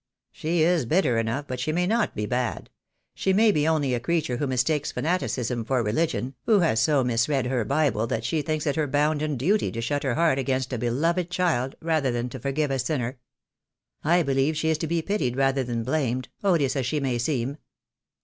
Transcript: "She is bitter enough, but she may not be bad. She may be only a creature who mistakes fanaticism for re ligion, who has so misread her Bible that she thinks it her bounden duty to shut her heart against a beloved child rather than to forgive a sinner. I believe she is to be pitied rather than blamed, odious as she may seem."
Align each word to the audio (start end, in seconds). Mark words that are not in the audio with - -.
"She 0.31 0.63
is 0.63 0.87
bitter 0.87 1.19
enough, 1.19 1.45
but 1.47 1.59
she 1.59 1.71
may 1.71 1.85
not 1.85 2.15
be 2.15 2.25
bad. 2.25 2.71
She 3.13 3.33
may 3.33 3.51
be 3.51 3.67
only 3.67 3.93
a 3.93 3.99
creature 3.99 4.37
who 4.37 4.47
mistakes 4.47 4.91
fanaticism 4.91 5.63
for 5.63 5.83
re 5.83 5.91
ligion, 5.91 6.33
who 6.47 6.61
has 6.61 6.81
so 6.81 7.03
misread 7.03 7.45
her 7.45 7.63
Bible 7.63 8.07
that 8.07 8.25
she 8.25 8.41
thinks 8.41 8.65
it 8.65 8.75
her 8.77 8.87
bounden 8.87 9.37
duty 9.37 9.71
to 9.71 9.79
shut 9.79 10.01
her 10.01 10.15
heart 10.15 10.39
against 10.39 10.73
a 10.73 10.79
beloved 10.79 11.29
child 11.29 11.75
rather 11.81 12.09
than 12.09 12.29
to 12.29 12.39
forgive 12.39 12.71
a 12.71 12.79
sinner. 12.79 13.19
I 14.03 14.23
believe 14.23 14.57
she 14.57 14.69
is 14.69 14.79
to 14.79 14.87
be 14.87 15.03
pitied 15.03 15.35
rather 15.35 15.63
than 15.63 15.83
blamed, 15.83 16.29
odious 16.43 16.75
as 16.75 16.87
she 16.87 16.99
may 16.99 17.19
seem." 17.19 17.57